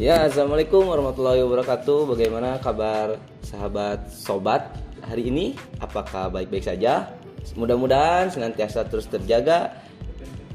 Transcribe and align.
Ya, 0.00 0.24
assalamualaikum 0.24 0.88
warahmatullahi 0.88 1.44
wabarakatuh. 1.44 2.16
Bagaimana 2.16 2.56
kabar 2.56 3.20
sahabat 3.44 4.08
sobat 4.08 4.72
hari 5.04 5.28
ini? 5.28 5.52
Apakah 5.76 6.32
baik-baik 6.32 6.64
saja? 6.64 7.12
Mudah-mudahan 7.52 8.32
senantiasa 8.32 8.88
terus 8.88 9.04
terjaga 9.12 9.76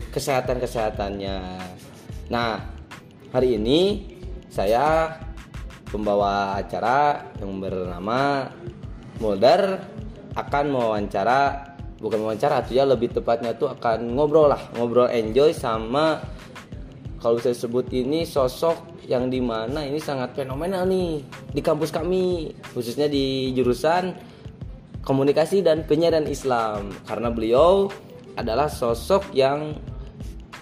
kesehatan 0.09 0.57
kesehatannya. 0.57 1.61
Nah, 2.33 2.57
hari 3.29 3.61
ini 3.61 4.09
saya 4.49 5.13
pembawa 5.93 6.57
acara 6.57 7.29
yang 7.37 7.61
bernama 7.61 8.49
Mulder 9.21 9.77
akan 10.33 10.73
mewawancara 10.73 11.69
bukan 12.01 12.17
mewawancara 12.17 12.65
tuh 12.65 12.81
ya 12.81 12.83
lebih 12.89 13.13
tepatnya 13.13 13.53
tuh 13.53 13.69
akan 13.77 14.09
ngobrol 14.09 14.49
lah 14.49 14.73
ngobrol 14.73 15.05
enjoy 15.05 15.53
sama 15.53 16.33
kalau 17.25 17.41
saya 17.41 17.57
sebut 17.57 17.89
ini 17.89 18.21
sosok 18.21 19.01
yang 19.09 19.33
di 19.33 19.41
mana 19.41 19.81
ini 19.81 19.97
sangat 19.97 20.37
fenomenal 20.37 20.85
nih 20.85 21.25
di 21.25 21.57
kampus 21.57 21.89
kami 21.89 22.53
khususnya 22.69 23.09
di 23.09 23.49
jurusan 23.57 24.13
komunikasi 25.01 25.65
dan 25.65 25.89
penyiaran 25.89 26.29
Islam. 26.29 26.93
Karena 27.01 27.33
beliau 27.33 27.89
adalah 28.37 28.69
sosok 28.69 29.33
yang 29.33 29.73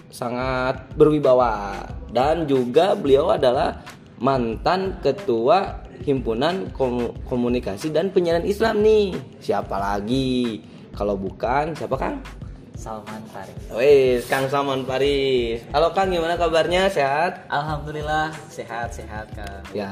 sangat 0.08 0.88
berwibawa. 0.96 1.84
Dan 2.08 2.48
juga 2.48 2.96
beliau 2.96 3.36
adalah 3.36 3.84
mantan 4.24 5.04
ketua 5.04 5.84
himpunan 6.00 6.72
komunikasi 7.28 7.92
dan 7.92 8.08
penyiaran 8.08 8.48
Islam 8.48 8.80
nih. 8.80 9.12
Siapa 9.36 9.76
lagi? 9.76 10.64
Kalau 10.96 11.18
bukan 11.20 11.76
siapa 11.76 12.00
Kang 12.00 12.43
Salman 12.74 13.22
Faris. 13.30 13.58
Wih, 13.70 14.18
Kang 14.26 14.50
Salman 14.50 14.82
Faris. 14.82 15.62
Halo 15.70 15.94
Kang, 15.94 16.10
gimana 16.10 16.34
kabarnya? 16.34 16.90
Sehat? 16.90 17.46
Alhamdulillah 17.46 18.34
sehat 18.50 18.90
sehat 18.90 19.30
Kang. 19.30 19.62
Ya. 19.70 19.90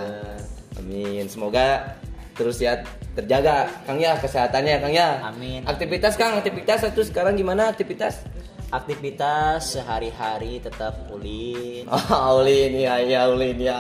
Amin. 0.77 1.31
Semoga 1.31 1.95
terus 2.35 2.59
ya 2.59 2.83
terjaga 3.15 3.71
Kang 3.87 4.03
ya 4.03 4.19
kesehatannya 4.19 4.83
Kang 4.83 4.93
ya. 4.93 5.23
Amin. 5.23 5.63
Aktivitas 5.63 6.19
Kang, 6.19 6.43
aktivitas 6.43 6.83
itu 6.91 7.07
sekarang 7.07 7.39
gimana 7.39 7.71
aktivitas? 7.71 8.27
Aktivitas 8.75 9.79
sehari-hari 9.79 10.59
tetap 10.59 11.07
ulin. 11.15 11.87
Oh, 11.93 12.43
ulin 12.43 12.73
ya, 12.75 12.99
ya 12.99 13.31
ulin 13.31 13.63
ya. 13.63 13.79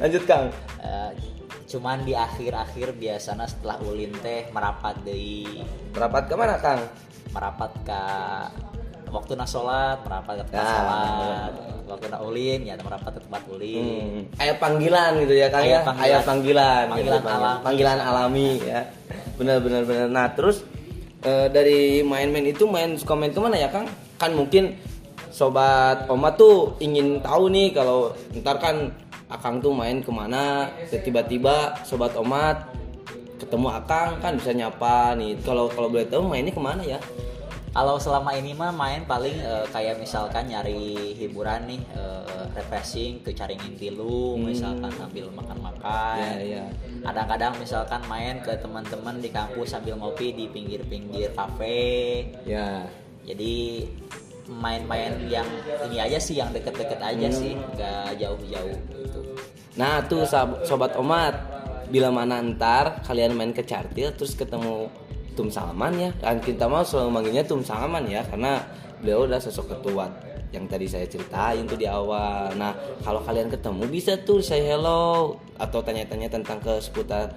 Lanjut 0.00 0.24
Kang. 0.24 0.48
Uh, 0.80 1.12
cuman 1.68 2.00
di 2.08 2.16
akhir-akhir 2.16 2.96
biasanya 2.96 3.44
setelah 3.44 3.76
ulin 3.84 4.12
teh 4.24 4.48
merapat 4.56 4.96
dari 5.04 5.60
merapat 5.92 6.22
ke 6.32 6.34
mana 6.34 6.56
Kang? 6.56 6.80
Merapat 7.32 7.70
ke 7.82 8.02
waktu 9.12 9.32
nak 9.36 9.48
sholat 9.48 9.98
merapat 10.04 10.40
ke 10.40 10.44
tempat 10.48 10.64
ya, 10.64 10.72
sholat. 10.72 11.52
waktu 11.84 12.06
nak 12.08 12.20
ulin 12.24 12.60
ya 12.64 12.74
merapat 12.80 13.10
ke 13.16 13.20
tempat 13.20 13.42
ulin. 13.52 13.84
Hmm. 13.84 14.40
ayat 14.40 14.56
panggilan 14.56 15.12
gitu 15.20 15.34
ya 15.36 15.48
kang 15.52 15.64
ya? 15.68 15.80
Panggilan, 15.84 16.04
ayat 16.04 16.22
panggilan. 16.24 16.84
panggilan 16.88 17.20
gitu, 17.20 17.28
alami. 17.28 17.64
Panggilan 17.64 17.98
alami 18.00 18.48
ya. 18.64 18.80
Benar 19.36 19.56
benar 19.60 19.82
benar. 19.84 20.06
Nah 20.08 20.26
terus 20.32 20.64
e, 21.20 21.32
dari 21.52 22.00
main-main 22.00 22.46
itu 22.48 22.64
main 22.64 22.96
main 22.96 23.32
ke 23.32 23.40
mana 23.40 23.56
ya 23.60 23.68
kang? 23.68 23.84
Kan 24.16 24.32
mungkin 24.32 24.76
sobat 25.32 26.08
oma 26.12 26.32
tuh 26.36 26.76
ingin 26.80 27.20
tahu 27.24 27.48
nih 27.48 27.72
kalau 27.72 28.12
ntar 28.36 28.60
kan 28.60 28.92
akang 29.32 29.64
tuh 29.64 29.72
main 29.72 30.04
ke 30.04 30.12
mana 30.12 30.68
tiba-tiba 30.92 31.80
sobat 31.88 32.12
omat 32.20 32.68
ketemu 33.42 33.68
akang 33.74 34.22
kan 34.22 34.38
bisa 34.38 34.54
nyapa 34.54 35.18
nih 35.18 35.34
kalau 35.42 35.66
kalau 35.66 35.90
boleh 35.90 36.06
tahu 36.06 36.30
mainnya 36.30 36.54
ke 36.54 36.62
mana 36.62 36.82
ya 36.86 37.02
kalau 37.72 37.96
selama 37.96 38.36
ini 38.36 38.52
mah 38.52 38.68
main 38.68 39.02
paling 39.08 39.32
uh, 39.42 39.64
kayak 39.72 39.96
misalkan 39.96 40.44
nyari 40.52 41.16
hiburan 41.16 41.64
nih 41.64 41.80
uh, 41.96 42.44
refreshing 42.52 43.24
ke 43.24 43.32
caringin 43.32 43.74
tilu 43.80 44.36
hmm. 44.36 44.52
misalkan 44.52 44.92
sambil 44.94 45.26
makan-makan 45.32 46.20
yeah, 46.20 46.62
yeah. 46.62 46.68
kadang-kadang 47.00 47.56
misalkan 47.56 48.00
main 48.06 48.38
ke 48.44 48.52
teman-teman 48.60 49.18
di 49.18 49.32
kampus 49.32 49.72
sambil 49.72 49.96
ngopi 49.96 50.36
di 50.36 50.46
pinggir-pinggir 50.52 51.32
kafe 51.32 52.28
ya 52.44 52.54
yeah. 52.60 52.78
jadi 53.24 53.88
main-main 54.52 55.16
yang 55.32 55.48
ini 55.88 55.96
aja 55.96 56.20
sih 56.20 56.36
yang 56.36 56.52
deket-deket 56.52 57.00
aja 57.00 57.28
hmm. 57.32 57.36
sih 57.40 57.52
nggak 57.56 58.20
jauh-jauh 58.20 58.78
gitu 59.00 59.20
nah 59.80 60.04
tuh 60.04 60.28
sobat 60.68 60.92
omat 61.00 61.51
bila 61.92 62.08
mana 62.08 62.40
ntar 62.40 63.04
kalian 63.04 63.36
main 63.36 63.52
ke 63.52 63.60
Cartil 63.68 64.16
terus 64.16 64.32
ketemu 64.32 64.88
Tum 65.36 65.52
Salaman 65.52 65.92
ya. 66.00 66.10
Kan 66.16 66.40
kita 66.40 66.64
mau 66.64 66.80
selalu 66.80 67.12
manggilnya 67.12 67.44
Tum 67.44 67.60
Salaman 67.60 68.08
ya 68.08 68.24
karena 68.24 68.64
beliau 69.04 69.28
udah 69.28 69.36
sosok 69.36 69.76
ketua 69.76 70.08
yang 70.56 70.64
tadi 70.68 70.88
saya 70.88 71.04
ceritain 71.04 71.68
tuh 71.68 71.76
di 71.76 71.84
awal. 71.84 72.56
Nah 72.56 72.72
kalau 73.04 73.20
kalian 73.20 73.52
ketemu 73.52 73.84
bisa 73.92 74.16
tuh 74.24 74.40
saya 74.40 74.72
hello 74.72 75.36
atau 75.60 75.84
tanya-tanya 75.84 76.32
tentang 76.32 76.56
ke 76.64 76.80
seputar 76.80 77.28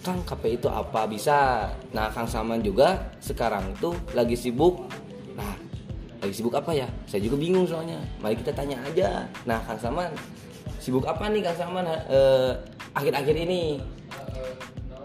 Kang 0.00 0.24
KP 0.24 0.60
itu 0.60 0.68
apa? 0.68 1.04
Bisa. 1.04 1.68
Nah 1.92 2.08
Kang 2.12 2.24
Saman 2.24 2.64
juga 2.64 3.16
sekarang 3.20 3.76
tuh 3.80 3.92
lagi 4.16 4.36
sibuk. 4.36 4.88
Nah 5.36 5.56
lagi 6.24 6.32
sibuk 6.36 6.56
apa 6.56 6.72
ya? 6.72 6.88
Saya 7.04 7.20
juga 7.20 7.36
bingung 7.36 7.68
soalnya. 7.68 8.00
Mari 8.24 8.40
kita 8.40 8.52
tanya 8.56 8.80
aja. 8.84 9.28
Nah 9.44 9.60
Kang 9.64 9.76
Saman 9.76 10.08
sibuk 10.80 11.04
apa 11.04 11.28
nih 11.28 11.44
Kang 11.44 11.56
Saman 11.60 11.84
eh, 11.84 12.52
akhir-akhir 12.94 13.36
ini 13.36 13.62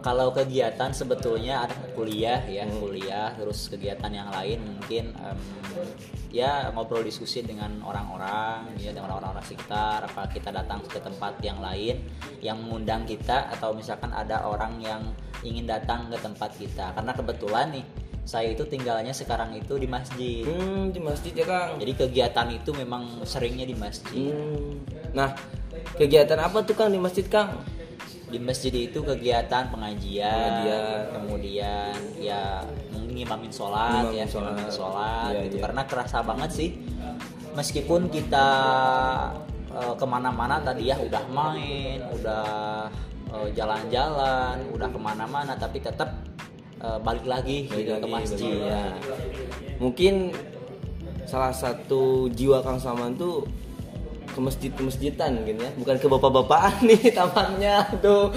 kalau 0.06 0.30
kegiatan 0.30 0.94
sebetulnya 0.94 1.66
ada 1.66 1.74
kuliah 1.98 2.46
ya 2.46 2.62
hmm. 2.62 2.78
kuliah 2.78 3.34
terus 3.34 3.66
kegiatan 3.74 4.14
yang 4.14 4.30
lain 4.30 4.62
mungkin 4.78 5.18
um, 5.18 5.40
ya 6.30 6.70
ngobrol 6.78 7.02
diskusi 7.02 7.42
dengan 7.42 7.82
orang-orang 7.82 8.70
ya 8.78 8.94
dengan 8.94 9.18
orang-orang 9.18 9.42
sekitar 9.42 10.06
apa 10.06 10.30
kita 10.30 10.54
datang 10.54 10.86
ke 10.86 11.02
tempat 11.02 11.42
yang 11.42 11.58
lain 11.58 12.06
yang 12.46 12.62
mengundang 12.62 13.02
kita 13.10 13.50
atau 13.58 13.74
misalkan 13.74 14.14
ada 14.14 14.46
orang 14.46 14.78
yang 14.78 15.02
ingin 15.42 15.66
datang 15.66 16.06
ke 16.14 16.22
tempat 16.22 16.54
kita 16.54 16.94
karena 16.94 17.12
kebetulan 17.18 17.74
nih 17.74 17.86
saya 18.26 18.54
itu 18.54 18.66
tinggalnya 18.66 19.14
sekarang 19.14 19.54
itu 19.54 19.78
di 19.78 19.86
masjid. 19.86 20.42
Hmm, 20.50 20.90
di 20.90 20.98
masjid 20.98 21.30
ya 21.30 21.46
Kang. 21.46 21.78
Jadi 21.78 21.94
kegiatan 21.94 22.48
itu 22.50 22.74
memang 22.74 23.22
seringnya 23.22 23.70
di 23.70 23.78
masjid. 23.78 24.34
Hmm. 24.34 24.82
Nah, 25.14 25.38
kegiatan 25.94 26.42
apa 26.42 26.66
tuh 26.66 26.74
Kang 26.74 26.90
di 26.90 26.98
masjid 26.98 27.22
Kang? 27.30 27.62
Di 28.26 28.38
masjid 28.42 28.74
itu 28.74 29.06
kegiatan 29.06 29.70
pengajian, 29.70 30.34
pengajian. 30.34 31.02
kemudian 31.14 31.98
ya 32.18 32.66
mungkin 32.90 33.14
ngimamin 33.14 33.52
sholat 33.54 34.10
ya 34.12 34.26
sholat, 34.26 34.66
sholat 34.74 35.32
ya, 35.32 35.42
gitu 35.46 35.62
ya. 35.62 35.64
karena 35.70 35.82
kerasa 35.86 36.26
banget 36.26 36.50
sih 36.52 36.70
meskipun 37.54 38.10
kita 38.10 38.48
uh, 39.72 39.94
ke 39.96 40.06
mana-mana 40.10 40.60
tadi 40.60 40.90
ya 40.90 40.98
udah 41.00 41.24
main 41.32 42.02
udah 42.20 42.46
uh, 43.32 43.48
jalan-jalan 43.54 44.58
udah 44.74 44.90
ke 44.90 45.00
mana-mana 45.00 45.54
tapi 45.56 45.80
tetap 45.80 46.12
uh, 46.82 47.00
balik 47.00 47.24
lagi 47.24 47.70
balik 47.70 47.88
gitu 47.88 47.92
lagi, 47.94 48.04
ke 48.04 48.08
masjid 48.10 48.58
ya. 48.68 48.86
mungkin 49.80 50.36
salah 51.26 51.54
satu 51.54 52.30
jiwa 52.34 52.62
Kang 52.62 52.78
Saman 52.78 53.18
tuh 53.18 53.48
ke 54.36 54.40
masjid 54.44 54.72
ke 54.76 54.82
masjidan 54.84 55.32
gitu 55.48 55.64
ya. 55.64 55.72
Bukan 55.80 55.96
ke 55.96 56.08
bapak-bapak 56.12 56.84
nih 56.84 57.02
tamannya 57.18 57.78
tuh 58.04 58.36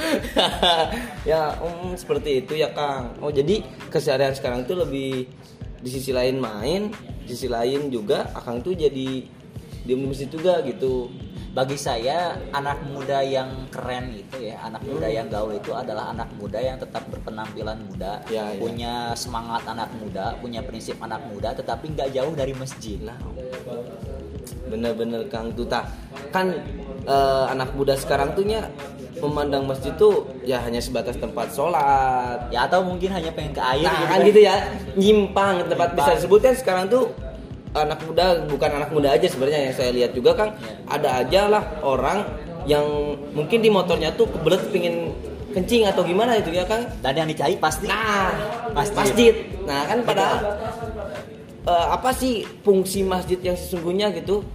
ya 1.30 1.58
um, 1.58 1.98
seperti 1.98 2.46
itu 2.46 2.54
ya 2.54 2.70
kang. 2.70 3.18
Oh 3.18 3.34
jadi 3.34 3.66
keseharian 3.90 4.38
sekarang 4.38 4.62
tuh 4.62 4.78
lebih 4.78 5.26
di 5.82 5.90
sisi 5.90 6.14
lain 6.14 6.38
main 6.38 6.94
di 7.26 7.34
sisi 7.34 7.50
lain 7.50 7.90
juga 7.90 8.30
akang 8.34 8.62
tuh 8.62 8.78
jadi 8.78 9.26
diem 9.82 9.98
di 9.98 10.06
masjid 10.06 10.30
juga 10.30 10.62
gitu. 10.62 11.10
Bagi 11.48 11.74
saya 11.80 12.38
anak 12.54 12.86
muda 12.92 13.18
yang 13.24 13.66
keren 13.72 14.14
itu 14.14 14.46
ya 14.46 14.62
anak 14.62 14.84
hmm. 14.84 14.94
muda 14.94 15.08
yang 15.10 15.26
gaul 15.26 15.50
itu 15.50 15.74
adalah 15.74 16.14
anak 16.14 16.30
muda 16.38 16.60
yang 16.60 16.78
tetap 16.78 17.02
berpenampilan 17.10 17.82
muda 17.82 18.22
ya, 18.30 18.54
ya. 18.54 18.60
punya 18.62 18.94
semangat 19.18 19.66
anak 19.66 19.90
muda 19.98 20.38
punya 20.38 20.62
prinsip 20.62 21.00
anak 21.02 21.18
muda 21.26 21.56
tetapi 21.58 21.98
nggak 21.98 22.14
jauh 22.14 22.30
dari 22.36 22.54
masjid. 22.54 23.00
Lah 23.02 23.18
bener-bener 24.68 25.24
Kang 25.32 25.50
Tuta 25.56 25.88
kan 26.30 26.52
uh, 27.08 27.48
anak 27.48 27.72
muda 27.72 27.96
sekarang 27.96 28.36
tuh 28.36 28.44
nya 28.44 28.68
memandang 29.18 29.66
masjid 29.66 29.90
tuh 29.98 30.26
ya 30.46 30.62
hanya 30.62 30.78
sebatas 30.78 31.18
tempat 31.18 31.50
sholat. 31.50 32.48
Ya 32.54 32.66
atau 32.70 32.86
mungkin 32.86 33.10
hanya 33.10 33.34
pengen 33.34 33.52
ke 33.54 33.62
air 33.62 33.86
nah, 33.86 33.98
gitu. 33.98 34.06
kan 34.06 34.18
gitu 34.24 34.40
ya. 34.42 34.54
Nyimpang 34.94 35.54
tempat 35.66 35.88
bisa 35.98 36.10
disebutkan 36.22 36.54
sekarang 36.54 36.86
tuh 36.86 37.10
anak 37.76 38.00
muda 38.06 38.42
bukan 38.48 38.70
anak 38.80 38.90
muda 38.90 39.08
aja 39.12 39.26
sebenarnya 39.28 39.70
yang 39.70 39.74
saya 39.74 39.90
lihat 39.92 40.10
juga 40.14 40.30
Kang. 40.38 40.50
Ya. 40.54 40.74
ada 40.88 41.08
aja 41.22 41.40
lah 41.50 41.62
orang 41.82 42.18
yang 42.68 42.86
mungkin 43.34 43.58
di 43.64 43.70
motornya 43.72 44.12
tuh 44.14 44.28
kebelet 44.30 44.62
pingin 44.70 45.10
kencing 45.56 45.88
atau 45.88 46.04
gimana 46.06 46.38
itu 46.38 46.54
ya 46.54 46.64
Kang. 46.64 46.86
Dan 47.02 47.14
yang 47.18 47.28
dicari 47.28 47.58
pasti. 47.58 47.90
Nah 47.90 48.32
masjid, 48.72 48.94
masjid. 49.02 49.34
nah 49.66 49.82
kan 49.88 49.98
padahal 50.06 50.38
uh, 51.66 51.86
apa 51.98 52.14
sih 52.14 52.46
fungsi 52.62 53.02
masjid 53.02 53.38
yang 53.42 53.58
sesungguhnya 53.58 54.14
gitu 54.14 54.46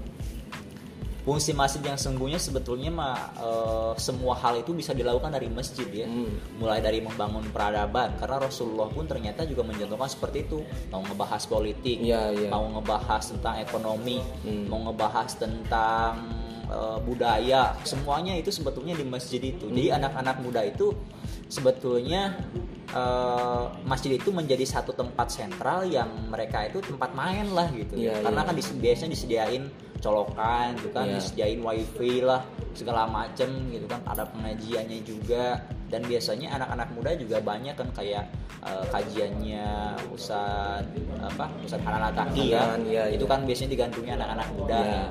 fungsi 1.23 1.55
masjid 1.55 1.79
yang 1.79 1.95
sesungguhnya 1.95 2.35
sebetulnya 2.35 2.91
mah 2.91 3.15
e, 3.39 3.49
semua 3.95 4.35
hal 4.35 4.59
itu 4.59 4.75
bisa 4.75 4.91
dilakukan 4.91 5.31
dari 5.31 5.47
masjid 5.47 5.87
ya 5.87 6.03
hmm. 6.03 6.59
mulai 6.59 6.83
dari 6.83 6.99
membangun 6.99 7.47
peradaban 7.47 8.19
karena 8.19 8.43
Rasulullah 8.43 8.91
pun 8.91 9.07
ternyata 9.07 9.47
juga 9.47 9.63
mencontohkan 9.63 10.11
seperti 10.11 10.51
itu 10.51 10.59
mau 10.91 10.99
ngebahas 10.99 11.43
politik 11.47 12.03
ya, 12.03 12.27
ya. 12.27 12.51
mau 12.51 12.67
ngebahas 12.75 13.23
tentang 13.23 13.55
ekonomi 13.63 14.19
hmm. 14.19 14.67
mau 14.67 14.83
ngebahas 14.83 15.31
tentang 15.39 16.27
e, 16.67 16.77
budaya 17.07 17.71
semuanya 17.87 18.35
itu 18.35 18.51
sebetulnya 18.51 18.91
di 18.93 19.07
masjid 19.07 19.39
itu 19.39 19.63
Hmm. 19.71 19.79
jadi 19.79 19.95
anak-anak 20.03 20.35
muda 20.43 20.61
itu 20.67 20.91
sebetulnya 21.47 22.35
eh, 22.89 23.65
masjid 23.85 24.17
itu 24.17 24.29
menjadi 24.33 24.65
satu 24.65 24.93
tempat 24.93 25.29
sentral 25.29 25.85
yang 25.85 26.09
mereka 26.29 26.65
itu 26.65 26.81
tempat 26.81 27.13
main 27.13 27.45
lah 27.53 27.69
gitu 27.73 27.93
Iya, 27.93 28.21
karena 28.25 28.41
iya. 28.41 28.47
kan 28.49 28.53
dis- 28.57 28.73
biasanya 28.77 29.11
disediain 29.13 29.63
colokan 30.03 30.75
gitu 30.75 30.91
kan 30.91 31.07
Iya. 31.07 31.15
disediain 31.17 31.59
wifi 31.63 32.19
lah 32.19 32.43
segala 32.75 33.07
macem 33.07 33.47
gitu 33.71 33.87
kan 33.87 34.03
ada 34.03 34.27
pengajiannya 34.27 34.99
juga 35.07 35.63
dan 35.87 36.03
biasanya 36.03 36.51
anak-anak 36.59 36.89
muda 36.91 37.11
juga 37.15 37.37
banyak 37.39 37.73
kan 37.79 37.87
kayak 37.95 38.27
eh, 38.59 38.85
kajiannya 38.91 39.95
Ustad 40.11 40.83
apa 41.23 41.47
Ustad 41.63 41.79
Hanan 41.87 42.11
Ataki 42.11 42.51
ya 42.51 42.75
Hanan, 42.75 42.83
iya, 42.83 43.03
itu 43.07 43.23
iya. 43.23 43.31
kan 43.31 43.39
biasanya 43.47 43.69
digandrungi 43.71 44.11
anak-anak 44.11 44.47
muda 44.59 44.79
Iya. 44.83 45.03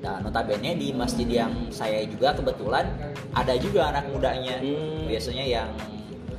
Nah, 0.00 0.16
notabene 0.24 0.80
di 0.80 0.96
masjid 0.96 1.28
yang 1.28 1.68
saya 1.68 2.00
juga 2.08 2.32
kebetulan 2.32 2.88
ada 3.36 3.52
juga 3.60 3.92
anak 3.92 4.08
mudanya. 4.08 4.56
Hmm. 4.56 5.04
Biasanya 5.04 5.44
yang 5.44 5.68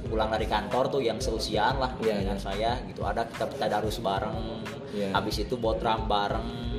pulang 0.10 0.34
dari 0.34 0.50
kantor 0.50 0.90
tuh 0.90 1.06
yang 1.06 1.22
seusiaan 1.22 1.78
lah 1.78 1.94
Iya, 2.02 2.26
dengan 2.26 2.42
iya. 2.42 2.42
saya 2.42 2.72
gitu. 2.90 3.06
Ada 3.06 3.30
kita 3.30 3.46
kita 3.54 3.66
darus 3.70 4.02
bareng. 4.02 4.66
Iya. 4.98 5.14
Habis 5.14 5.46
itu 5.46 5.62
botram 5.62 6.10
bareng 6.10 6.71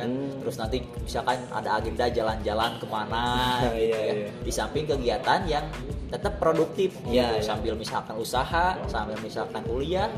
kan. 0.00 0.08
Hmm. 0.08 0.40
Terus 0.40 0.56
nanti 0.56 0.76
misalkan 1.04 1.38
ada 1.52 1.70
agenda 1.76 2.04
jalan-jalan 2.08 2.70
ke 2.80 2.86
mana 2.88 3.24
gitu 3.62 3.76
Iya, 3.76 3.98
ya. 4.00 4.12
iya. 4.16 4.28
Di 4.40 4.52
samping 4.52 4.84
kegiatan 4.88 5.40
yang 5.44 5.64
tetap 6.08 6.40
produktif 6.40 6.96
iya. 7.06 7.38
sambil 7.44 7.76
misalkan 7.76 8.16
usaha, 8.16 8.80
sambil 8.88 9.14
misalkan 9.20 9.62
kuliah. 9.68 10.08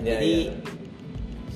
Jadi 0.00 0.54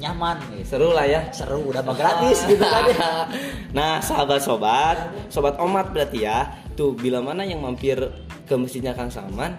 nyaman 0.00 0.36
gitu. 0.56 0.64
seru 0.74 0.90
lah 0.96 1.06
ya 1.06 1.20
Seru 1.30 1.60
udah 1.68 1.84
mah 1.84 1.94
gratis 1.94 2.42
gitu 2.50 2.64
kan 2.64 2.84
ya. 2.88 3.10
nah 3.76 4.00
sahabat-sobat 4.00 5.28
sobat 5.28 5.60
omat 5.60 5.92
berarti 5.92 6.24
ya 6.24 6.48
tuh 6.74 6.96
bila 6.96 7.20
mana 7.20 7.44
yang 7.44 7.60
mampir 7.60 8.00
ke 8.48 8.54
masjidnya 8.56 8.96
Kang 8.96 9.12
Salman 9.12 9.54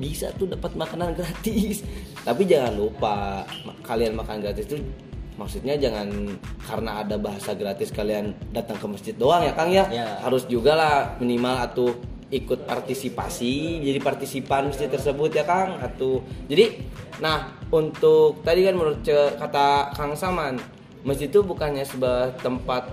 bisa 0.00 0.32
tuh 0.40 0.48
dapat 0.48 0.72
makanan 0.72 1.12
gratis 1.12 1.84
tapi 2.24 2.48
jangan 2.48 2.72
lupa 2.74 3.44
kalian 3.84 4.16
makan 4.16 4.40
gratis 4.40 4.64
itu 4.66 4.80
maksudnya 5.42 5.74
jangan 5.74 6.08
karena 6.62 7.02
ada 7.02 7.18
bahasa 7.18 7.52
gratis 7.58 7.90
kalian 7.90 8.32
datang 8.54 8.78
ke 8.78 8.86
masjid 8.86 9.14
doang 9.18 9.42
ya 9.42 9.52
Kang 9.52 9.74
ya? 9.74 9.84
Ya. 9.90 10.22
harus 10.22 10.46
juga 10.46 10.78
lah 10.78 10.94
minimal 11.18 11.56
atau 11.58 11.86
ikut 12.32 12.64
partisipasi 12.64 13.84
jadi 13.84 13.98
partisipan 14.00 14.72
masjid 14.72 14.88
tersebut 14.88 15.34
ya 15.34 15.44
Kang 15.44 15.82
atau 15.82 16.22
jadi 16.46 16.80
nah 17.20 17.52
untuk 17.68 18.40
tadi 18.46 18.64
kan 18.64 18.74
menurut 18.78 19.04
kata 19.36 19.92
Kang 19.92 20.14
Saman 20.16 20.56
masjid 21.02 21.26
itu 21.26 21.42
bukannya 21.42 21.82
sebuah 21.82 22.38
tempat 22.40 22.88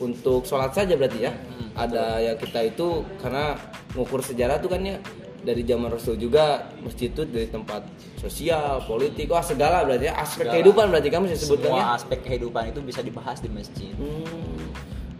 untuk 0.00 0.48
sholat 0.48 0.72
saja 0.72 0.96
berarti 0.96 1.28
ya? 1.28 1.32
Ada 1.76 2.18
yang 2.24 2.36
kita 2.40 2.66
itu 2.66 3.04
karena 3.20 3.54
ngukur 3.92 4.24
sejarah 4.24 4.58
tuh 4.58 4.72
kan 4.72 4.80
ya 4.80 4.96
dari 5.40 5.62
zaman 5.64 5.88
Rasul 5.88 6.20
juga 6.20 6.68
masjid 6.84 7.08
itu 7.08 7.24
dari 7.24 7.48
tempat 7.48 7.82
sosial 8.20 8.84
politik 8.84 9.32
wah 9.32 9.40
segala 9.40 9.82
berarti 9.88 10.12
ya 10.12 10.14
aspek 10.20 10.44
Segala. 10.44 10.54
kehidupan 10.56 10.84
berarti 10.92 11.08
kamu 11.08 11.24
bisa 11.28 11.38
sebutkan 11.40 11.70
ya 11.70 11.74
Semua 11.80 11.96
aspek 11.96 12.18
kehidupan 12.24 12.62
itu 12.70 12.80
bisa 12.84 13.00
dibahas 13.00 13.38
di 13.40 13.48
masjid. 13.48 13.92
Hmm. 13.96 14.68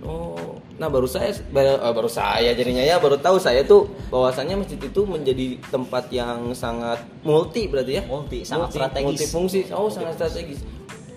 Oh, 0.00 0.56
nah 0.80 0.88
baru 0.88 1.04
saya 1.04 1.28
baru, 1.52 1.76
eh, 1.76 1.92
baru 1.92 2.08
saya 2.08 2.50
jadinya 2.56 2.80
ya 2.80 2.96
baru 2.96 3.20
tahu 3.20 3.36
saya 3.36 3.60
tuh 3.68 3.84
bahwasannya 4.08 4.64
masjid 4.64 4.80
itu 4.80 5.04
menjadi 5.04 5.60
tempat 5.68 6.08
yang 6.08 6.56
sangat 6.56 7.04
multi 7.20 7.68
berarti 7.68 8.00
ya. 8.00 8.02
Multi, 8.08 8.40
sangat 8.48 8.72
strategis. 8.72 9.04
Multifungsi. 9.04 9.60
Oh, 9.76 9.92
sangat 9.92 10.16
strategis. 10.16 10.64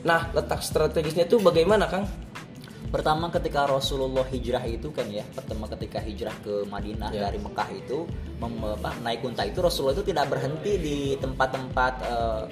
Nah, 0.03 0.27
letak 0.35 0.59
strategisnya 0.59 1.23
itu 1.23 1.39
bagaimana, 1.39 1.87
Kang? 1.87 2.03
Pertama 2.93 3.33
ketika 3.33 3.65
Rasulullah 3.65 4.21
hijrah 4.29 4.61
itu 4.69 4.93
kan 4.93 5.09
ya, 5.09 5.25
pertama 5.33 5.65
ketika 5.65 5.97
hijrah 5.97 6.35
ke 6.45 6.61
Madinah 6.69 7.09
Ya. 7.09 7.25
dari 7.25 7.41
Mekah 7.41 7.69
itu 7.73 8.05
mem- 8.37 8.77
apa, 8.77 8.93
naik 9.01 9.25
unta 9.25 9.41
itu 9.49 9.65
Rasulullah 9.65 9.97
itu 9.97 10.05
tidak 10.05 10.29
berhenti 10.29 10.77
di 10.77 10.97
tempat-tempat 11.17 11.93
eh, 12.05 12.43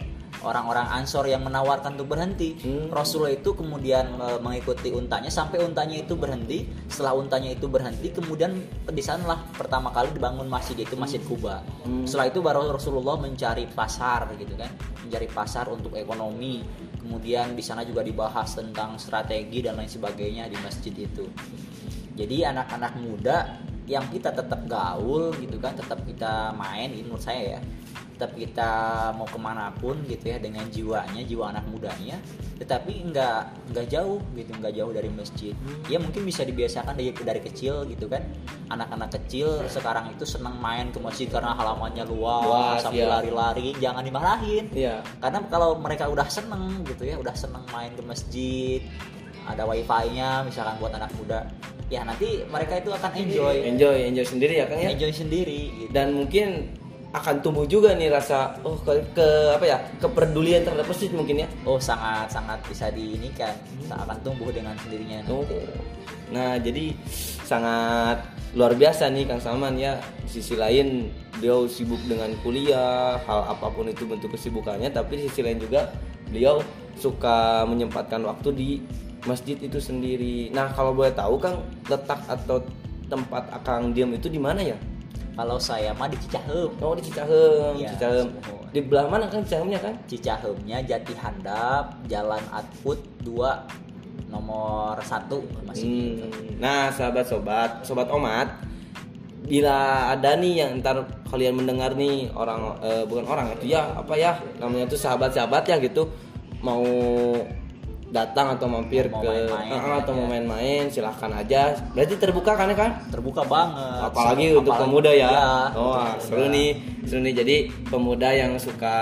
orang-orang 0.41 0.89
Ansor 0.97 1.29
yang 1.29 1.45
menawarkan 1.45 1.93
untuk 1.93 2.17
berhenti. 2.17 2.57
Hmm. 2.57 2.89
Rasulullah 2.89 3.37
itu 3.37 3.53
kemudian 3.53 4.17
eh, 4.17 4.39
mengikuti 4.41 4.89
untanya 4.89 5.29
sampai 5.29 5.61
untanya 5.61 6.01
itu 6.01 6.17
berhenti. 6.17 6.65
Setelah 6.89 7.21
untanya 7.21 7.53
itu 7.53 7.69
berhenti, 7.69 8.09
kemudian 8.09 8.57
di 8.89 9.03
sanalah 9.05 9.45
pertama 9.53 9.93
kali 9.93 10.09
dibangun 10.09 10.49
masjid 10.49 10.73
itu 10.73 10.97
Masjid 10.97 11.21
Kuba. 11.21 11.61
Hmm. 11.85 12.09
Setelah 12.09 12.33
itu 12.33 12.41
baru 12.41 12.65
Rasulullah 12.65 13.13
mencari 13.21 13.69
pasar 13.69 14.33
gitu 14.41 14.57
kan, 14.57 14.73
mencari 15.05 15.29
pasar 15.29 15.69
untuk 15.69 15.93
ekonomi. 15.93 16.65
Kemudian 17.01 17.57
di 17.57 17.65
sana 17.65 17.81
juga 17.81 18.05
dibahas 18.05 18.53
tentang 18.53 19.01
strategi 19.01 19.65
dan 19.65 19.73
lain 19.73 19.89
sebagainya 19.89 20.45
di 20.45 20.57
masjid 20.61 20.93
itu. 20.93 21.25
Jadi 22.13 22.45
anak-anak 22.45 22.93
muda 23.01 23.57
yang 23.89 24.05
kita 24.13 24.29
tetap 24.29 24.61
gaul 24.69 25.33
gitu 25.41 25.57
kan, 25.57 25.73
tetap 25.73 26.05
kita 26.05 26.53
main, 26.53 26.93
ini 26.93 27.01
menurut 27.01 27.25
saya 27.25 27.57
ya, 27.57 27.59
tetap 28.21 28.37
kita 28.37 28.71
mau 29.17 29.25
ke 29.25 29.39
mana 29.41 29.73
pun 29.81 29.97
gitu 30.05 30.29
ya 30.29 30.37
dengan 30.37 30.61
jiwanya, 30.69 31.25
jiwa 31.25 31.49
anak 31.49 31.65
mudanya, 31.73 32.21
tetapi 32.61 33.09
nggak 33.09 33.73
nggak 33.73 33.89
jauh 33.89 34.21
gitu, 34.37 34.53
nggak 34.61 34.77
jauh 34.77 34.93
dari 34.93 35.09
masjid. 35.09 35.57
Ya 35.89 35.97
mungkin 35.97 36.21
bisa 36.21 36.45
dibiasakan 36.45 36.93
dari 36.93 37.09
dari 37.17 37.41
kecil 37.41 37.81
gitu 37.89 38.05
kan, 38.05 38.21
anak-anak 38.69 39.09
kecil 39.17 39.65
sekarang 39.65 40.13
itu 40.13 40.21
senang 40.29 40.53
main 40.61 40.93
ke 40.93 41.01
masjid 41.01 41.25
karena 41.33 41.57
halamannya 41.57 42.05
luas, 42.05 42.45
Luas, 42.45 42.77
sambil 42.85 43.09
iya. 43.09 43.13
lari-lari, 43.17 43.73
jangan 43.81 44.05
dimarahin 44.05 44.69
Iya. 44.69 45.01
karena 45.17 45.41
kalau 45.49 45.81
mereka 45.81 46.05
udah 46.05 46.29
seneng 46.29 46.85
gitu 46.85 47.01
ya 47.09 47.17
udah 47.17 47.33
seneng 47.33 47.65
main 47.73 47.89
ke 47.97 48.05
masjid 48.05 48.85
ada 49.49 49.65
wifi-nya 49.65 50.45
misalkan 50.45 50.77
buat 50.77 50.93
anak 50.93 51.09
muda 51.17 51.49
ya 51.89 52.05
nanti 52.05 52.45
mereka 52.45 52.77
itu 52.77 52.93
akan 52.93 53.11
enjoy 53.17 53.65
Enjoy, 53.65 53.97
enjoy 54.13 54.25
sendiri 54.29 54.53
ya, 54.61 54.65
Kang 54.69 54.77
ya. 54.77 54.93
enjoy 54.93 55.09
sendiri 55.09 55.61
gitu. 55.73 55.89
Dan 55.89 56.13
mungkin 56.13 56.77
akan 57.11 57.43
tumbuh 57.43 57.67
juga 57.67 57.91
nih 57.91 58.07
rasa 58.07 58.55
oh 58.63 58.79
ke, 58.79 59.03
ke 59.11 59.27
apa 59.51 59.65
ya 59.67 59.77
kepedulian 59.99 60.63
terhadap 60.63 60.87
masjid 60.87 61.11
mungkin 61.11 61.43
ya 61.43 61.47
oh 61.67 61.75
sangat 61.75 62.31
sangat 62.31 62.59
bisa 62.71 62.87
diinikan 62.87 63.51
akan 63.91 64.17
tumbuh 64.23 64.47
dengan 64.47 64.71
sendirinya 64.79 65.19
Oh. 65.27 65.43
nanti. 65.43 65.59
Nah, 66.31 66.55
jadi 66.55 66.95
sangat 67.43 68.23
luar 68.55 68.73
biasa 68.75 69.11
nih 69.11 69.27
Kang 69.27 69.43
Salman 69.43 69.75
ya. 69.75 69.99
Di 70.23 70.39
sisi 70.39 70.55
lain 70.55 71.11
beliau 71.37 71.67
sibuk 71.67 71.99
dengan 72.07 72.31
kuliah, 72.39 73.19
hal 73.27 73.41
apa 73.51 73.67
pun 73.67 73.91
itu 73.91 74.07
bentuk 74.07 74.31
kesibukannya, 74.31 74.89
tapi 74.95 75.19
di 75.19 75.23
sisi 75.27 75.43
lain 75.43 75.59
juga 75.59 75.91
beliau 76.31 76.63
suka 76.95 77.67
menyempatkan 77.67 78.23
waktu 78.23 78.49
di 78.55 78.69
masjid 79.27 79.59
itu 79.59 79.77
sendiri. 79.77 80.49
Nah, 80.55 80.71
kalau 80.71 80.95
boleh 80.95 81.11
tahu 81.11 81.35
Kang, 81.37 81.67
letak 81.91 82.23
atau 82.25 82.63
tempat 83.11 83.51
Akang 83.51 83.91
diam 83.91 84.15
itu 84.15 84.31
di 84.31 84.39
mana 84.39 84.63
ya? 84.63 84.79
Kalau 85.31 85.55
saya 85.55 85.91
mah 85.93 86.07
di 86.07 86.17
Cicahem 86.17 86.69
Oh, 86.77 86.93
di 86.93 87.01
Cicahem, 87.01 87.73
Iya, 87.75 87.89
Cicahem. 87.91 88.27
semua. 88.33 88.63
Di 88.69 88.79
belah 88.79 89.07
mana 89.07 89.25
kan 89.25 89.41
Cicahemnya 89.41 89.79
kan? 89.79 89.93
Cicahemnya 90.05 90.77
Jati 90.81 91.13
Handap 91.13 91.95
Jalan 92.05 92.43
Atput 92.49 92.99
2 93.23 93.31
nomor 94.27 94.95
1 94.95 95.27
masih 95.65 95.83
gitu. 95.83 96.25
Hmm, 96.25 96.55
Nah, 96.57 96.87
sahabat-sobat, 96.87 97.83
sobat 97.83 98.07
omat, 98.07 98.47
bila 99.41 99.75
ada 100.09 100.37
nih 100.37 100.63
yang 100.63 100.79
ntar 100.79 101.01
kalian 101.27 101.57
mendengar 101.57 101.91
nih 101.93 102.29
orang 102.31 102.77
eh, 102.79 103.03
bukan 103.03 103.25
orang 103.25 103.51
itu 103.51 103.71
ya 103.71 103.91
apa 103.91 104.13
ya 104.13 104.31
namanya 104.55 104.87
tuh 104.87 104.95
sahabat-sahabat 104.95 105.63
ya 105.65 105.75
gitu 105.81 106.07
mau 106.61 106.85
datang 108.11 108.59
atau 108.59 108.67
mampir 108.67 109.07
Mau 109.07 109.23
ke 109.23 109.31
main-main 109.31 109.71
eh, 109.71 109.99
atau 110.03 110.11
aja. 110.11 110.19
mau 110.19 110.27
main-main 110.27 110.83
silahkan 110.87 111.31
aja. 111.31 111.71
Berarti 111.95 112.19
terbuka 112.19 112.51
kan 112.53 112.67
ya 112.67 112.75
kan 112.75 112.91
terbuka 113.07 113.41
banget. 113.41 114.03
Apalagi 114.03 114.11
Apalagi- 114.11 114.59
untuk 114.59 114.73
pemuda 114.75 115.11
ya. 115.11 115.29
iya, 115.31 115.47
oh 115.73 115.95
ah, 115.95 116.13
pemuda. 116.13 116.19
seru 116.19 116.45
nih 116.47 116.69
seru 117.07 117.19
nih. 117.21 117.33
Jadi 117.33 117.55
pemuda 117.87 118.29
yang 118.29 118.51
suka 118.55 118.95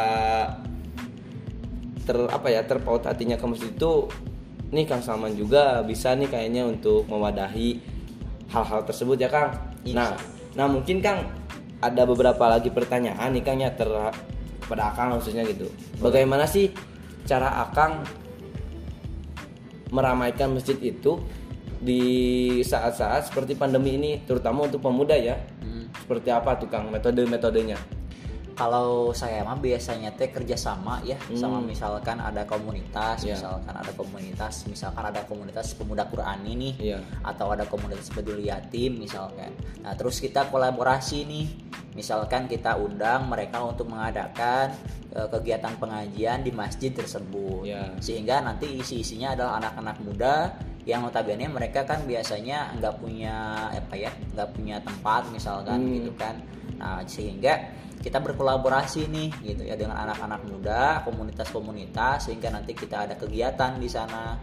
ter 2.05 2.17
apa 2.25 2.47
ya 2.49 2.61
terpaut 2.63 3.01
hatinya 3.01 3.33
ke 3.33 3.45
masjid 3.45 3.69
itu 3.69 4.09
nih 4.69 4.85
Kang 4.85 5.01
Salman 5.01 5.33
juga 5.33 5.81
bisa 5.81 6.13
nih 6.13 6.29
kayaknya 6.29 6.65
untuk 6.65 7.05
mewadahi 7.05 7.81
hal-hal 8.49 8.81
tersebut 8.83 9.17
ya 9.17 9.29
Kang. 9.29 9.53
Iya. 9.81 9.93
nah 9.95 10.09
nah 10.53 10.65
mungkin 10.65 11.01
Kang 11.01 11.25
ada 11.79 12.03
beberapa 12.03 12.45
lagi 12.45 12.69
pertanyaan 12.69 13.29
nih 13.31 13.41
Kang 13.41 13.57
ya 13.57 13.73
ter 13.73 13.89
pada 14.65 14.93
Akang 14.93 15.17
khususnya 15.17 15.41
gitu. 15.45 15.65
Bagaimana 15.97 16.45
sih 16.45 16.69
cara 17.25 17.65
Akang 17.65 18.05
meramaikan 19.89 20.53
masjid 20.53 20.77
itu 20.77 21.19
di 21.79 22.03
saat-saat 22.61 23.31
seperti 23.31 23.55
pandemi 23.55 23.95
ini 23.95 24.11
terutama 24.27 24.67
untuk 24.67 24.83
pemuda 24.83 25.15
ya 25.15 25.39
Hmm. 25.63 25.87
seperti 25.95 26.27
apa 26.29 26.59
tuh 26.59 26.67
Kang 26.67 26.91
metode-metodenya 26.91 27.99
Kalau 28.59 29.15
saya 29.15 29.39
mah 29.47 29.55
biasanya 29.55 30.11
teh 30.19 30.35
kerjasama 30.35 30.99
ya 31.07 31.15
sama 31.31 31.63
Hmm. 31.63 31.71
misalkan 31.71 32.19
ada 32.19 32.43
komunitas, 32.43 33.23
Iya. 33.23 33.39
misalkan 33.39 33.71
ada 33.71 33.91
komunitas, 33.95 34.67
misalkan 34.67 34.99
ada 35.07 35.23
komunitas 35.23 35.71
pemuda 35.79 36.03
Quran 36.11 36.43
ini, 36.43 36.75
Iya. 36.75 36.99
atau 37.23 37.55
ada 37.55 37.63
komunitas 37.63 38.11
peduli 38.11 38.51
yatim 38.51 38.99
misalkan. 38.99 39.55
Nah 39.79 39.95
terus 39.95 40.19
kita 40.19 40.51
kolaborasi 40.51 41.23
nih, 41.23 41.68
misalkan 41.93 42.45
kita 42.45 42.77
undang 42.77 43.29
mereka 43.29 43.61
untuk 43.63 43.89
mengadakan 43.89 44.73
eh, 45.09 45.25
kegiatan 45.25 45.73
pengajian 45.81 46.45
di 46.45 46.53
masjid 46.53 46.93
tersebut, 46.93 47.65
Iya. 47.65 47.97
sehingga 47.97 48.45
nanti 48.45 48.77
isi-isinya 48.77 49.33
adalah 49.33 49.57
anak-anak 49.57 49.97
muda 50.05 50.35
yang 50.85 51.01
notabene 51.05 51.45
mereka 51.49 51.85
kan 51.85 52.05
biasanya 52.05 52.73
nggak 52.77 52.97
punya 53.01 53.67
apa 53.73 53.93
ya 53.97 54.09
nggak 54.33 54.49
punya 54.53 54.77
tempat 54.81 55.25
misalkan 55.33 55.81
Hmm. 55.81 55.93
gitu 56.01 56.11
kan 56.17 56.35
nah 56.79 57.01
sehingga 57.05 57.57
kita 57.99 58.23
berkolaborasi 58.23 59.11
nih 59.11 59.29
gitu 59.43 59.67
ya 59.67 59.75
dengan 59.75 59.99
anak-anak 60.07 60.41
muda 60.47 61.03
komunitas-komunitas 61.03 62.31
sehingga 62.31 62.47
nanti 62.49 62.71
kita 62.71 63.05
ada 63.05 63.13
kegiatan 63.19 63.75
di 63.75 63.89
sana 63.91 64.39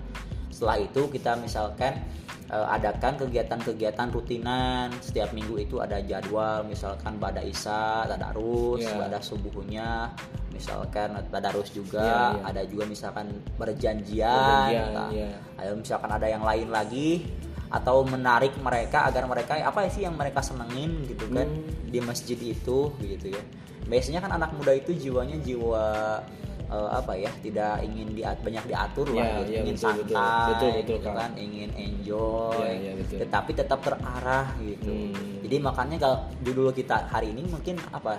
setelah 0.57 0.81
itu 0.81 1.05
kita 1.13 1.37
misalkan 1.37 2.01
eh, 2.49 2.67
adakan 2.73 3.21
kegiatan-kegiatan 3.21 4.09
rutinan 4.09 4.89
setiap 5.05 5.37
minggu 5.37 5.61
itu 5.61 5.77
ada 5.85 6.01
jadwal 6.01 6.65
misalkan 6.65 7.21
pada 7.21 7.45
isya 7.45 8.09
tadarus 8.09 8.81
Iya. 8.81 8.97
pada 8.97 9.19
subuhnya 9.21 10.17
misalkan 10.49 11.13
tadarus 11.29 11.69
juga 11.71 12.01
Iya, 12.01 12.41
iya. 12.41 12.49
ada 12.49 12.63
juga 12.65 12.85
misalkan 12.89 13.29
berjanjian, 13.61 14.73
Berjanjian, 14.73 14.89
nah, 14.97 15.11
iya. 15.13 15.73
misalkan 15.77 16.09
ada 16.09 16.25
yang 16.25 16.41
lain 16.41 16.73
lagi 16.73 17.29
atau 17.69 18.07
menarik 18.07 18.57
mereka 18.63 19.05
agar 19.05 19.29
mereka 19.29 19.59
apa 19.61 19.85
sih 19.91 20.07
yang 20.09 20.17
mereka 20.17 20.41
senengin 20.41 21.05
gitu 21.05 21.29
kan 21.29 21.45
Hmm. 21.51 21.91
di 21.93 21.99
masjid 22.01 22.39
itu 22.39 22.95
gitu 22.97 23.27
ya 23.29 23.43
biasanya 23.85 24.23
kan 24.23 24.33
anak 24.35 24.51
muda 24.55 24.73
itu 24.73 24.95
jiwanya 24.95 25.37
jiwa 25.43 26.19
eh, 26.67 26.89
apa 26.93 27.13
ya 27.15 27.31
tidak 27.39 27.81
ingin 27.81 28.09
di, 28.11 28.23
banyak 28.23 28.65
diatur 28.65 29.07
lah 29.09 29.17
Iya, 29.17 29.31
gitu. 29.37 29.49
iya, 29.49 29.61
ingin 29.61 29.75
betul, 29.75 29.93
betul. 29.97 30.17
santai 30.17 30.49
Betul, 30.49 30.71
betul, 30.73 30.77
gitu 30.77 30.95
Kang. 31.01 31.17
kan 31.17 31.31
ingin 31.37 31.71
enjoy 31.73 32.59
Iya, 32.59 32.71
iya, 32.77 32.93
betul. 32.95 33.17
tetapi 33.23 33.51
tetap 33.53 33.79
terarah 33.81 34.47
gitu 34.59 34.93
Hmm. 34.93 35.39
jadi 35.43 35.57
makanya 35.59 35.97
kalau 35.97 36.17
judul 36.41 36.69
kita 36.71 37.07
hari 37.07 37.31
ini 37.31 37.43
mungkin 37.45 37.79
apa 37.89 38.19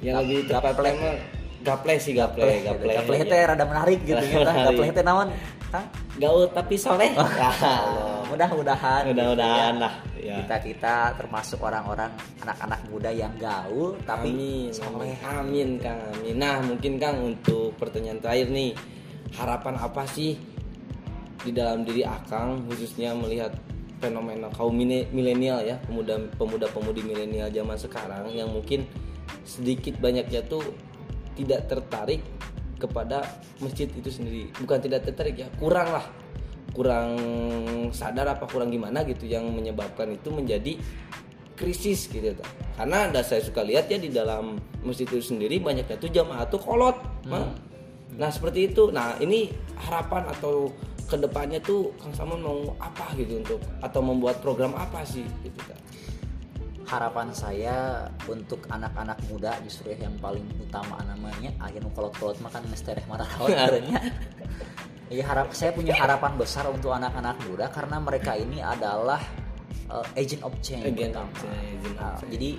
yang 0.00 0.18
Gap- 0.44 0.66
gaplek. 0.66 0.94
mah 0.96 1.14
gaple 1.62 1.94
sih 1.96 2.12
gaple 2.12 2.42
gaple 2.60 2.90
gitu. 2.90 2.96
gapleh 2.98 3.20
teh 3.22 3.40
rada 3.44 3.62
menarik 3.62 4.00
gitu 4.02 4.18
ya 4.20 4.42
gapleh 4.66 4.90
teh 4.90 5.04
naon 5.04 5.28
gaul 6.14 6.44
tapi 6.48 6.74
soleh 6.74 7.14
Oh. 7.16 7.28
ya 7.28 7.52
mudah-mudahan 8.28 9.02
Mudah-mudahan 9.06 9.72
gitu 9.72 9.80
lah, 9.80 9.92
ya. 10.22 10.38
kita 10.42 10.56
kita 10.62 10.94
termasuk 11.18 11.58
orang-orang 11.58 12.14
anak-anak 12.40 12.80
muda 12.88 13.10
yang 13.10 13.34
gaul 13.36 13.98
tapi 14.06 14.30
amin. 14.30 14.70
soleh. 14.70 15.18
Amin 15.26 15.70
kang. 15.82 15.98
Amin. 15.98 16.38
Nah 16.38 16.62
mungkin 16.62 16.96
kang 17.02 17.18
untuk 17.20 17.74
pertanyaan 17.76 18.22
terakhir 18.22 18.48
nih. 18.54 18.72
Harapan 19.32 19.80
apa 19.80 20.04
sih 20.06 20.38
di 21.42 21.50
dalam 21.50 21.82
diri 21.82 22.06
akang 22.06 22.62
khususnya 22.70 23.16
melihat 23.16 23.50
fenomena 23.98 24.50
kaum 24.54 24.74
milenial 24.78 25.62
ya 25.62 25.78
pemuda 25.86 26.18
pemuda 26.38 26.66
pemudi 26.70 27.02
milenial 27.06 27.48
zaman 27.50 27.78
sekarang 27.78 28.30
yang 28.34 28.50
mungkin 28.50 28.86
sedikit 29.46 29.98
banyaknya 29.98 30.42
tuh 30.46 30.62
tidak 31.34 31.66
tertarik 31.66 32.22
kepada 32.76 33.24
masjid 33.62 33.86
itu 33.88 34.10
sendiri. 34.10 34.50
Bukan 34.58 34.78
tidak 34.82 35.06
tertarik 35.06 35.38
ya 35.38 35.48
kurang 35.56 35.90
lah 35.94 36.21
kurang 36.72 37.14
sadar 37.92 38.32
apa 38.32 38.48
kurang 38.48 38.72
gimana 38.72 39.04
gitu 39.04 39.28
yang 39.28 39.44
menyebabkan 39.52 40.08
itu 40.16 40.32
menjadi 40.32 40.80
krisis 41.52 42.08
gitu 42.08 42.32
ta. 42.32 42.48
karena 42.80 43.12
ada 43.12 43.20
saya 43.20 43.44
suka 43.44 43.60
lihat 43.60 43.86
ya 43.92 44.00
di 44.00 44.08
dalam 44.08 44.56
masjid 44.82 45.04
itu 45.04 45.20
sendiri 45.20 45.60
banyaknya 45.60 46.00
tuh 46.00 46.10
jamaah 46.10 46.48
tuh 46.48 46.58
kolot 46.58 46.96
Mang. 47.28 47.52
nah 48.16 48.32
seperti 48.32 48.72
itu 48.72 48.88
nah 48.88 49.14
ini 49.20 49.52
harapan 49.76 50.26
atau 50.32 50.72
ke 51.06 51.16
depannya 51.20 51.60
tuh 51.60 51.92
Kang 52.00 52.16
Samun 52.16 52.40
mau 52.40 52.72
apa 52.80 53.12
gitu 53.20 53.44
untuk 53.44 53.60
atau 53.84 54.00
membuat 54.00 54.40
program 54.40 54.72
apa 54.72 55.04
sih 55.04 55.28
gitu 55.44 55.60
ta. 55.68 55.76
harapan 56.88 57.28
saya 57.36 58.08
untuk 58.24 58.64
anak-anak 58.72 59.20
muda 59.28 59.52
justru 59.60 59.92
ya 59.92 60.08
yang 60.08 60.16
paling 60.24 60.44
utama 60.56 60.96
namanya 61.04 61.52
akhirnya 61.60 61.92
kolot-kolot 61.92 62.40
makan 62.40 62.64
ngestereh 62.72 63.04
marah 63.12 63.28
ya 65.12 65.24
harap 65.28 65.52
saya 65.52 65.70
punya 65.70 65.92
harapan 65.92 66.32
besar 66.34 66.64
untuk 66.66 66.90
anak-anak 66.90 67.36
muda 67.44 67.68
karena 67.68 68.00
mereka 68.00 68.32
ini 68.34 68.58
adalah 68.58 69.20
uh, 69.86 70.06
agent 70.16 70.40
of 70.40 70.56
change 70.64 70.88
Agent 70.88 71.14
of 71.14 71.28
change, 71.36 71.60
agent 71.84 71.96
of 71.96 72.02
Nah, 72.02 72.16
change. 72.16 72.30
jadi 72.32 72.50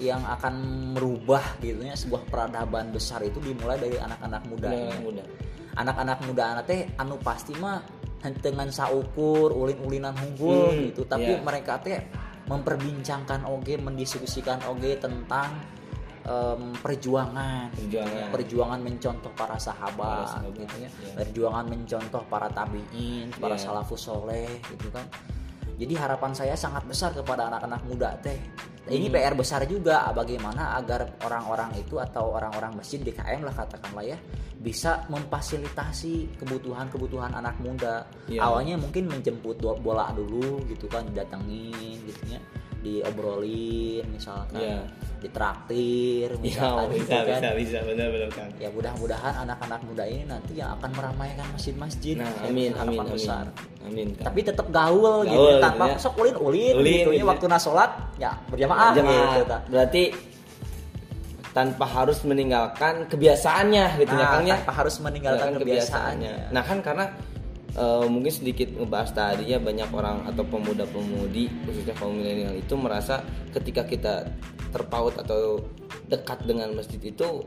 yang 0.00 0.22
akan 0.24 0.54
merubah 0.96 1.44
gitu 1.60 1.84
ya 1.84 1.94
sebuah 1.94 2.24
peradaban 2.26 2.90
besar 2.90 3.20
itu 3.22 3.38
dimulai 3.38 3.76
dari 3.76 3.94
anak-anak 3.94 4.42
muda 4.48 4.68
Nah, 4.68 4.76
ini. 4.90 4.98
muda 5.00 5.24
anak-anak 5.70 6.18
muda 6.26 6.42
anak 6.58 6.64
teh 6.66 6.80
anu 6.98 7.14
pasti 7.16 7.54
mah 7.54 7.78
dengan 8.20 8.68
saukur 8.68 9.54
ulin-ulinan 9.54 10.12
hunggul 10.12 10.74
Hmm, 10.74 10.82
gitu 10.90 11.06
tapi 11.06 11.30
iya. 11.30 11.40
mereka 11.40 11.78
teh 11.80 11.96
memperbincangkan 12.50 13.46
oge 13.46 13.78
mendiskusikan 13.78 14.60
oge 14.66 14.98
tentang 14.98 15.56
em, 16.22 16.62
perjuangan 16.76 17.68
Perjuangan. 17.72 18.28
perjuangan 18.30 18.80
mencontoh 18.80 19.32
para 19.32 19.48
Para 19.50 19.58
sahabat, 19.58 20.26
sahabat, 20.30 20.52
gitu 20.54 20.74
ya 20.76 20.88
iya. 20.88 21.14
perjuangan 21.16 21.64
mencontoh 21.66 22.22
para 22.26 22.48
tabiin 22.48 23.32
para 23.34 23.56
Iya. 23.56 23.62
salafus 23.62 24.02
soleh 24.02 24.60
gitu 24.68 24.88
kan 24.88 25.04
jadi 25.76 25.96
harapan 25.96 26.32
saya 26.32 26.52
sangat 26.54 26.84
besar 26.84 27.10
kepada 27.10 27.48
anak-anak 27.48 27.80
muda 27.84 28.12
teh 28.20 28.36
ini 28.88 29.06
Hmm. 29.06 29.14
PR 29.14 29.34
besar 29.34 29.64
juga 29.64 30.08
bagaimana 30.10 30.74
agar 30.74 31.14
orang-orang 31.20 31.72
itu 31.76 31.96
atau 31.96 32.32
orang-orang 32.32 32.74
masjid 32.74 32.98
DKM 32.98 33.40
lah 33.40 33.54
katakanlah 33.54 34.02
ya 34.02 34.18
bisa 34.56 35.04
memfasilitasi 35.08 36.36
kebutuhan-kebutuhan 36.36 37.32
anak 37.32 37.56
muda 37.58 38.04
Iya. 38.26 38.40
awalnya 38.40 38.76
mungkin 38.76 39.08
menjemput 39.08 39.56
bola 39.60 40.12
dulu 40.12 40.64
gitu 40.66 40.84
kan 40.84 41.04
didatengin 41.06 41.96
gitu 42.04 42.22
ya 42.28 42.40
diobrolin 42.80 44.04
misalkan 44.08 44.56
Iya. 44.56 44.80
ditraktir 45.20 46.28
ya 46.32 46.40
misalkan 46.40 46.86
gitu 46.90 47.04
bisa 47.04 47.16
kan 47.20 47.38
bisa 47.38 47.48
bisa 47.52 47.78
benar-benar 47.84 48.30
kang 48.32 48.48
ya 48.56 48.68
mudah-mudahan 48.68 49.34
anak-anak 49.38 49.80
muda 49.84 50.04
ini 50.04 50.24
nanti 50.24 50.56
yang 50.56 50.72
akan 50.74 50.90
meramaikan 50.92 51.44
masjid-masjid 51.52 52.16
nah 52.16 52.32
Ya, 52.40 52.48
amin 52.48 52.72
amin 52.72 52.98
amin 53.04 53.12
besar 53.12 53.44
amin 53.84 54.08
Kang. 54.16 54.24
tapi 54.26 54.40
tetap 54.42 54.66
gaul, 54.70 55.28
gitu 55.28 55.36
Gaul, 55.36 55.60
tanpa 55.60 55.84
gitu 55.86 55.92
ya. 55.92 56.00
sok 56.00 56.14
ulin 56.16 56.36
ulin, 56.36 56.74
Ulin, 56.74 56.84
gitu 56.88 57.10
gitu 57.10 57.10
ya 57.12 57.20
ya. 57.20 57.24
waktu 57.28 57.46
sholat 57.60 57.90
ya 58.16 58.30
berjamaah 58.48 58.90
gitu 58.96 59.42
ta. 59.44 59.58
berarti 59.68 60.02
tanpa 61.50 61.82
harus 61.84 62.22
meninggalkan 62.22 62.94
kebiasaannya 63.10 63.84
gitu 63.98 64.12
ya 64.14 64.22
Nah, 64.22 64.30
Kang 64.32 64.44
ya 64.46 64.56
tanpa 64.56 64.72
harus 64.72 64.96
meninggalkan 65.02 65.50
kebiasaannya 65.58 66.32
Nah 66.48 66.62
kan 66.62 66.78
karena 66.80 67.04
eh, 67.74 68.06
mungkin 68.06 68.32
sedikit 68.32 68.72
ngebahas 68.74 69.10
tadi 69.12 69.52
ya 69.52 69.58
banyak 69.58 69.90
orang 69.90 70.26
atau 70.26 70.42
pemuda-pemudi 70.46 71.66
khususnya 71.66 71.94
kaum 71.98 72.16
milenial 72.18 72.54
itu 72.54 72.74
merasa 72.74 73.22
ketika 73.52 73.86
kita 73.86 74.26
terpaut 74.70 75.14
atau 75.18 75.62
dekat 76.06 76.42
dengan 76.46 76.70
masjid 76.74 76.98
itu 77.02 77.46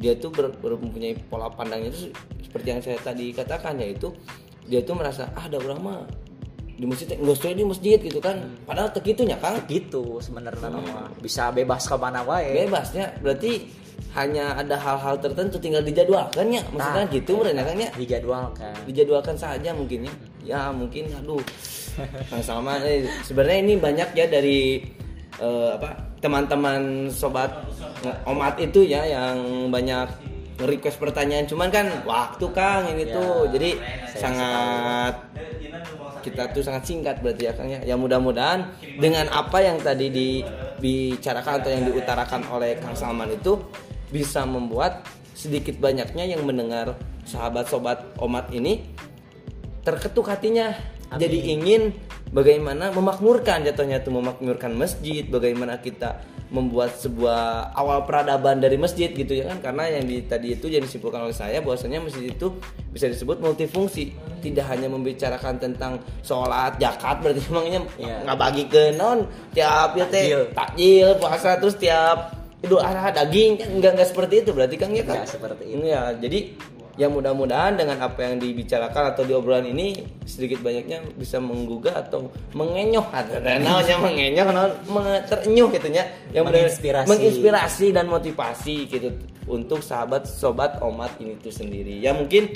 dia 0.00 0.16
tuh 0.16 0.32
ber, 0.32 0.54
ber- 0.58 0.80
mempunyai 0.80 1.14
pola 1.28 1.50
pandangnya 1.52 1.92
itu 1.92 2.10
seperti 2.42 2.66
yang 2.72 2.80
saya 2.80 2.98
tadi 2.98 3.30
katakan 3.30 3.76
yaitu 3.78 4.10
dia 4.66 4.80
tuh 4.82 4.94
merasa 4.96 5.28
ah 5.34 5.46
ada 5.46 5.58
orang 5.58 5.80
mah 5.82 6.00
di 6.80 6.88
masjid 6.88 7.12
nggak 7.12 7.36
sesuai 7.36 7.54
di 7.60 7.64
masjid 7.68 7.98
gitu 8.00 8.20
kan. 8.24 8.40
Padahal 8.64 8.88
tegitunya 8.88 9.36
Kang. 9.36 9.60
Gitu 9.68 10.16
sebenarnya 10.24 10.72
Hmm. 10.72 10.80
nama 10.80 11.12
bisa 11.20 11.52
bebas 11.52 11.84
ke 11.84 11.92
mana 12.00 12.24
wae. 12.24 12.64
Bebasnya. 12.64 13.20
Berarti 13.20 13.68
hanya 14.10 14.58
ada 14.58 14.74
hal-hal 14.74 15.14
tertentu 15.22 15.56
tinggal 15.62 15.82
dijadwalkan 15.86 16.50
ya 16.50 16.62
maksudnya 16.74 17.04
Nah, 17.06 17.14
gitu 17.14 17.32
mereka 17.38 17.62
kan 17.62 17.76
ya 17.78 17.90
dijadwalkan. 17.94 18.74
Dijadwalkan 18.90 19.36
saja 19.38 19.70
mungkin 19.70 20.06
ya. 20.06 20.14
Ya 20.42 20.60
mungkin 20.74 21.06
aduh. 21.14 21.42
Kang 22.32 22.42
Salman 22.42 22.80
eh, 22.82 23.06
sebenarnya 23.22 23.58
ini 23.62 23.74
banyak 23.78 24.08
ya 24.16 24.26
dari 24.26 24.82
eh, 25.38 25.70
apa 25.78 25.94
teman-teman 26.18 27.06
sobat 27.08 27.50
omat 28.26 28.58
itu 28.60 28.82
ya 28.84 29.04
yang 29.06 29.68
banyak 29.70 30.08
request 30.60 31.00
pertanyaan. 31.00 31.46
Cuman 31.48 31.68
kan 31.72 31.86
waktu 32.04 32.46
Kang 32.52 32.90
ini 32.92 33.08
Ya, 33.08 33.14
tuh. 33.16 33.48
Jadi 33.52 33.70
sangat 34.16 35.14
kita 36.20 36.52
tuh 36.52 36.60
sangat 36.60 36.84
singkat 36.84 37.16
berarti 37.24 37.48
ya 37.48 37.52
Kang 37.56 37.68
ya. 37.70 37.80
Ya 37.84 37.96
mudah-mudahan 37.96 38.68
dengan 39.00 39.28
apa 39.32 39.60
yang 39.64 39.80
tadi 39.80 40.12
dibicarakan 40.12 41.62
atau 41.64 41.70
yang 41.72 41.84
diutarakan 41.88 42.42
oleh 42.52 42.76
Kang 42.76 42.92
Salman 42.92 43.32
itu 43.32 43.56
bisa 44.10 44.44
membuat 44.44 45.06
sedikit 45.32 45.78
banyaknya 45.80 46.26
yang 46.36 46.44
mendengar 46.44 46.98
sahabat-sobat 47.24 48.18
omat 48.20 48.50
ini 48.52 48.84
terketuk 49.80 50.28
hatinya 50.28 50.76
Amin. 51.08 51.20
jadi 51.22 51.38
ingin 51.56 51.82
bagaimana 52.30 52.92
memakmurkan 52.92 53.64
jatuhnya 53.64 54.04
itu 54.04 54.10
memakmurkan 54.12 54.76
masjid 54.76 55.24
bagaimana 55.26 55.80
kita 55.80 56.20
membuat 56.50 56.98
sebuah 56.98 57.70
awal 57.78 58.02
peradaban 58.10 58.58
dari 58.58 58.74
masjid 58.74 59.06
gitu 59.14 59.38
ya 59.38 59.54
kan 59.54 59.62
karena 59.70 59.86
yang 59.98 60.04
di 60.10 60.18
tadi 60.26 60.58
itu 60.58 60.66
yang 60.66 60.82
disimpulkan 60.82 61.22
oleh 61.22 61.34
saya 61.34 61.62
bahwasanya 61.62 62.02
masjid 62.02 62.26
itu 62.26 62.58
bisa 62.90 63.06
disebut 63.06 63.38
multifungsi 63.38 64.10
tidak 64.42 64.66
hanya 64.66 64.90
membicarakan 64.90 65.62
tentang 65.62 66.02
sholat 66.26 66.74
zakat 66.82 67.22
berarti 67.22 67.40
emangnya 67.54 67.80
Iya. 68.02 68.16
nggak 68.26 68.38
bagi 68.38 68.64
ke 68.66 68.82
non 68.98 69.30
tiap 69.54 69.94
ya 69.94 70.06
teh 70.10 70.26
takjil 70.50 71.08
puasa 71.22 71.54
terus 71.62 71.78
tiap 71.78 72.39
idul 72.60 72.80
adha 72.80 73.08
daging 73.12 73.56
kan 73.56 73.68
nggak 73.80 73.92
nggak 73.96 74.08
seperti 74.08 74.34
itu 74.44 74.50
berarti 74.52 74.76
kan 74.76 74.90
ya 74.92 75.04
kan 75.04 75.24
seperti 75.24 75.64
itu. 75.72 75.84
ya 75.88 76.12
jadi 76.16 76.40
ya 77.00 77.08
mudah-mudahan 77.08 77.80
dengan 77.80 77.96
apa 78.04 78.28
yang 78.28 78.36
dibicarakan 78.36 79.16
atau 79.16 79.24
diobrolan 79.24 79.64
ini 79.72 80.04
sedikit 80.28 80.60
banyaknya 80.60 81.00
bisa 81.16 81.40
menggugah 81.40 81.96
atau 81.96 82.28
mengenyoh. 82.52 83.08
Atau 83.08 83.40
namanya 83.40 83.96
mengenyoh 83.96 84.46
menge- 84.84 85.24
terenyuh 85.24 85.68
gitu 85.72 85.88
ya 85.88 86.04
yang 86.36 86.44
Menginspirasi. 86.44 87.08
menginspirasi 87.08 87.86
dan 87.96 88.04
motivasi 88.04 88.76
gitu 88.92 89.08
untuk 89.48 89.80
sahabat 89.80 90.28
sobat 90.28 90.76
omat 90.84 91.16
ini 91.24 91.40
tuh 91.40 91.48
sendiri. 91.48 91.96
Ya 92.04 92.12
mungkin 92.12 92.52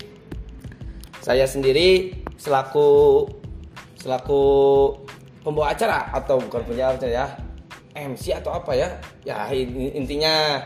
saya 1.25 1.49
sendiri 1.49 2.13
selaku 2.37 3.25
selaku 3.97 4.43
pembawa 5.41 5.73
acara 5.73 6.13
atau 6.13 6.37
bukan 6.37 6.61
pembawa 6.69 6.93
acara 6.93 7.09
ya 7.09 7.27
MC 7.95 8.35
atau 8.35 8.53
apa 8.53 8.73
ya 8.73 8.89
ya 9.23 9.49
in- 9.51 9.95
intinya 9.97 10.59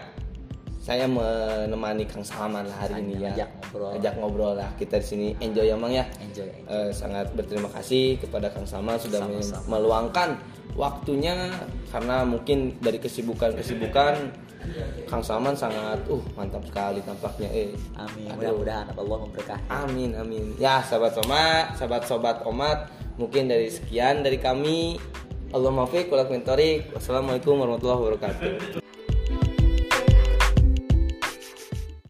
saya 0.79 1.05
menemani 1.05 2.09
Kang 2.09 2.25
Salman 2.25 2.65
lah 2.65 2.77
hari 2.81 3.05
ini 3.05 3.21
ya 3.21 3.37
Ajak 3.37 3.51
ngobrol. 3.61 3.91
ajak 3.93 4.15
ngobrol 4.17 4.53
lah 4.57 4.71
kita 4.75 4.97
di 4.97 5.07
sini 5.07 5.27
enjoy 5.39 5.65
ya 5.65 5.77
Mang 5.77 5.93
ya 5.93 6.09
enjoy 6.19 6.49
Eh, 6.65 6.89
sangat 6.91 7.29
berterima 7.33 7.69
kasih 7.71 8.17
kepada 8.17 8.49
Kang 8.49 8.65
Salman 8.65 8.97
sudah 8.97 9.21
men- 9.21 9.39
Sama-sama. 9.39 9.69
meluangkan 9.71 10.29
waktunya 10.73 11.53
karena 11.87 12.25
mungkin 12.25 12.79
dari 12.79 12.97
kesibukan-kesibukan 12.99 14.15
Kang 15.05 15.21
Salman 15.21 15.53
sangat 15.53 16.01
uh 16.07 16.25
mantap 16.35 16.61
sekali 16.63 17.01
tampaknya 17.01 17.49
eh 17.49 17.71
amin 17.95 18.33
mudah-mudahan 18.33 18.89
Allah 18.91 19.17
memberkahi 19.23 19.63
Amin 19.69 20.11
amin. 20.15 20.57
Ya 20.57 20.81
sahabat 20.81 21.13
somat, 21.15 21.73
sahabat 21.75 22.03
sobat 22.03 22.37
omat, 22.43 22.89
mungkin 23.15 23.45
dari 23.47 23.69
sekian 23.69 24.21
dari 24.21 24.37
kami. 24.37 24.97
Allah 25.49 25.73
maafik, 25.73 26.13
walaupun 26.13 26.45
Wassalamualaikum 26.93 27.57
warahmatullahi 27.57 28.01
wabarakatuh. 28.05 28.88